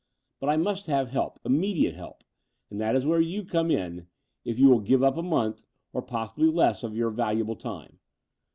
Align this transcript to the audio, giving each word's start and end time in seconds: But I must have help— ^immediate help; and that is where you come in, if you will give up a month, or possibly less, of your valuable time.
But 0.39 0.49
I 0.49 0.57
must 0.57 0.87
have 0.87 1.09
help— 1.09 1.39
^immediate 1.45 1.93
help; 1.93 2.23
and 2.71 2.81
that 2.81 2.95
is 2.95 3.05
where 3.05 3.21
you 3.21 3.45
come 3.45 3.69
in, 3.69 4.07
if 4.43 4.57
you 4.57 4.67
will 4.67 4.79
give 4.79 5.03
up 5.03 5.15
a 5.15 5.21
month, 5.21 5.63
or 5.93 6.01
possibly 6.01 6.49
less, 6.49 6.81
of 6.81 6.95
your 6.95 7.11
valuable 7.11 7.55
time. 7.55 7.99